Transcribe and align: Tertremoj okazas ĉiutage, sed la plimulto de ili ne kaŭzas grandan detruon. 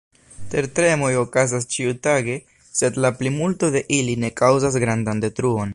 Tertremoj 0.53 1.09
okazas 1.23 1.67
ĉiutage, 1.75 2.39
sed 2.81 2.99
la 3.05 3.15
plimulto 3.21 3.73
de 3.77 3.87
ili 3.99 4.21
ne 4.25 4.37
kaŭzas 4.43 4.81
grandan 4.87 5.25
detruon. 5.27 5.69